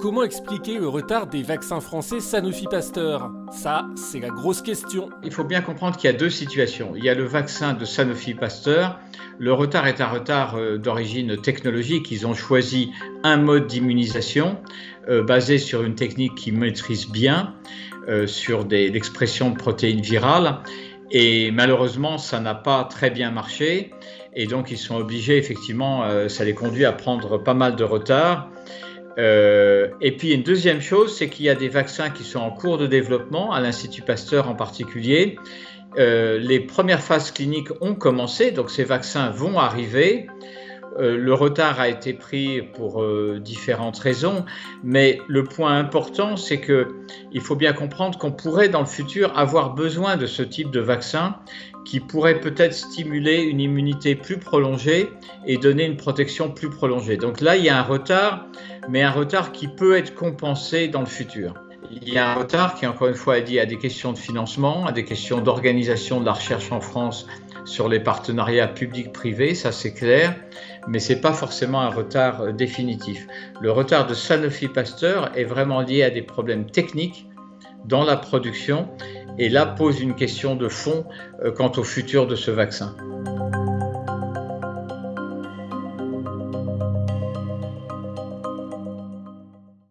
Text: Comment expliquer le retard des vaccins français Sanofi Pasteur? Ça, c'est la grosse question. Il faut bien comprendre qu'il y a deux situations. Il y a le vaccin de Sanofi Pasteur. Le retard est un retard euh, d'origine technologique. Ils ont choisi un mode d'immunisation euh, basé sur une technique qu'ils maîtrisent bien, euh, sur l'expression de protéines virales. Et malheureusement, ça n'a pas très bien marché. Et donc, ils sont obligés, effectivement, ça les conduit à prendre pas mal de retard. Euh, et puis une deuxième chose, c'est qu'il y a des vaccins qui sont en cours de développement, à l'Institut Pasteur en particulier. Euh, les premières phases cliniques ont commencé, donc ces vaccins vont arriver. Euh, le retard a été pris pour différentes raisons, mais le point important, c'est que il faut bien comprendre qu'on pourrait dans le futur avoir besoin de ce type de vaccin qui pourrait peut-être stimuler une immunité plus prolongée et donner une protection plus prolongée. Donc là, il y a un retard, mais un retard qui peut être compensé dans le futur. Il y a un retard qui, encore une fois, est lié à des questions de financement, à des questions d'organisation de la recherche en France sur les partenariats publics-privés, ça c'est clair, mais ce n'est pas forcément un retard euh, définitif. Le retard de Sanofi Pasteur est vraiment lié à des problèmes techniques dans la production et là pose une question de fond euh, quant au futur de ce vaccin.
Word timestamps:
Comment 0.00 0.24
expliquer 0.24 0.78
le 0.78 0.88
retard 0.88 1.26
des 1.26 1.42
vaccins 1.42 1.80
français 1.80 2.20
Sanofi 2.20 2.66
Pasteur? 2.70 3.30
Ça, 3.50 3.86
c'est 3.96 4.20
la 4.20 4.28
grosse 4.28 4.60
question. 4.60 5.08
Il 5.24 5.32
faut 5.32 5.42
bien 5.42 5.62
comprendre 5.62 5.96
qu'il 5.96 6.10
y 6.10 6.14
a 6.14 6.16
deux 6.16 6.28
situations. 6.28 6.92
Il 6.94 7.02
y 7.02 7.08
a 7.08 7.14
le 7.14 7.24
vaccin 7.24 7.72
de 7.72 7.84
Sanofi 7.86 8.34
Pasteur. 8.34 9.00
Le 9.38 9.54
retard 9.54 9.86
est 9.86 10.02
un 10.02 10.06
retard 10.06 10.56
euh, 10.56 10.76
d'origine 10.76 11.40
technologique. 11.40 12.10
Ils 12.10 12.26
ont 12.26 12.34
choisi 12.34 12.90
un 13.22 13.38
mode 13.38 13.68
d'immunisation 13.68 14.58
euh, 15.08 15.22
basé 15.22 15.56
sur 15.56 15.82
une 15.82 15.94
technique 15.94 16.34
qu'ils 16.34 16.58
maîtrisent 16.58 17.08
bien, 17.08 17.54
euh, 18.08 18.26
sur 18.26 18.66
l'expression 18.68 19.48
de 19.50 19.56
protéines 19.56 20.02
virales. 20.02 20.58
Et 21.10 21.50
malheureusement, 21.52 22.18
ça 22.18 22.38
n'a 22.38 22.54
pas 22.54 22.84
très 22.84 23.08
bien 23.08 23.30
marché. 23.30 23.92
Et 24.34 24.46
donc, 24.46 24.70
ils 24.70 24.78
sont 24.78 24.96
obligés, 24.96 25.38
effectivement, 25.38 26.28
ça 26.28 26.44
les 26.44 26.52
conduit 26.52 26.84
à 26.84 26.92
prendre 26.92 27.38
pas 27.38 27.54
mal 27.54 27.74
de 27.74 27.84
retard. 27.84 28.50
Euh, 29.18 29.88
et 30.00 30.16
puis 30.16 30.32
une 30.32 30.42
deuxième 30.42 30.80
chose, 30.80 31.16
c'est 31.16 31.28
qu'il 31.28 31.46
y 31.46 31.48
a 31.48 31.54
des 31.54 31.68
vaccins 31.68 32.10
qui 32.10 32.22
sont 32.24 32.40
en 32.40 32.50
cours 32.50 32.78
de 32.78 32.86
développement, 32.86 33.52
à 33.52 33.60
l'Institut 33.60 34.02
Pasteur 34.02 34.48
en 34.48 34.54
particulier. 34.54 35.38
Euh, 35.98 36.38
les 36.38 36.60
premières 36.60 37.02
phases 37.02 37.30
cliniques 37.30 37.70
ont 37.80 37.94
commencé, 37.94 38.50
donc 38.50 38.70
ces 38.70 38.84
vaccins 38.84 39.30
vont 39.30 39.58
arriver. 39.58 40.26
Euh, 40.98 41.16
le 41.16 41.34
retard 41.34 41.80
a 41.80 41.88
été 41.88 42.12
pris 42.12 42.62
pour 42.62 43.04
différentes 43.38 43.98
raisons, 43.98 44.44
mais 44.82 45.20
le 45.28 45.44
point 45.44 45.76
important, 45.78 46.36
c'est 46.36 46.60
que 46.60 46.88
il 47.32 47.40
faut 47.40 47.56
bien 47.56 47.72
comprendre 47.72 48.18
qu'on 48.18 48.32
pourrait 48.32 48.68
dans 48.68 48.80
le 48.80 48.86
futur 48.86 49.36
avoir 49.36 49.74
besoin 49.74 50.16
de 50.16 50.26
ce 50.26 50.42
type 50.42 50.70
de 50.70 50.80
vaccin 50.80 51.36
qui 51.86 52.00
pourrait 52.00 52.40
peut-être 52.40 52.74
stimuler 52.74 53.42
une 53.42 53.60
immunité 53.60 54.16
plus 54.16 54.38
prolongée 54.38 55.08
et 55.46 55.56
donner 55.56 55.84
une 55.84 55.96
protection 55.96 56.50
plus 56.50 56.68
prolongée. 56.68 57.16
Donc 57.16 57.40
là, 57.40 57.56
il 57.56 57.64
y 57.64 57.68
a 57.68 57.78
un 57.78 57.82
retard, 57.82 58.46
mais 58.88 59.02
un 59.02 59.12
retard 59.12 59.52
qui 59.52 59.68
peut 59.68 59.96
être 59.96 60.14
compensé 60.14 60.88
dans 60.88 61.00
le 61.00 61.06
futur. 61.06 61.54
Il 61.90 62.12
y 62.12 62.18
a 62.18 62.32
un 62.32 62.34
retard 62.34 62.74
qui, 62.74 62.86
encore 62.86 63.06
une 63.06 63.14
fois, 63.14 63.38
est 63.38 63.48
lié 63.48 63.60
à 63.60 63.66
des 63.66 63.78
questions 63.78 64.12
de 64.12 64.18
financement, 64.18 64.86
à 64.86 64.92
des 64.92 65.04
questions 65.04 65.40
d'organisation 65.40 66.20
de 66.20 66.26
la 66.26 66.32
recherche 66.32 66.72
en 66.72 66.80
France 66.80 67.28
sur 67.66 67.88
les 67.88 68.00
partenariats 68.00 68.68
publics-privés, 68.68 69.54
ça 69.54 69.72
c'est 69.72 69.92
clair, 69.92 70.34
mais 70.88 71.00
ce 71.00 71.12
n'est 71.12 71.20
pas 71.20 71.32
forcément 71.32 71.80
un 71.80 71.90
retard 71.90 72.40
euh, 72.40 72.52
définitif. 72.52 73.26
Le 73.60 73.70
retard 73.70 74.06
de 74.06 74.14
Sanofi 74.14 74.68
Pasteur 74.68 75.36
est 75.36 75.44
vraiment 75.44 75.82
lié 75.82 76.02
à 76.02 76.10
des 76.10 76.22
problèmes 76.22 76.66
techniques 76.66 77.26
dans 77.84 78.04
la 78.04 78.16
production 78.16 78.88
et 79.38 79.48
là 79.48 79.66
pose 79.66 80.00
une 80.00 80.14
question 80.14 80.56
de 80.56 80.68
fond 80.68 81.04
euh, 81.44 81.50
quant 81.50 81.72
au 81.76 81.84
futur 81.84 82.26
de 82.26 82.36
ce 82.36 82.50
vaccin. 82.50 82.96